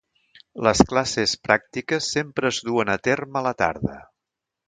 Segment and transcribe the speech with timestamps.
[0.67, 4.01] Les classes pràctiques sempre es duen a terme a la tarda.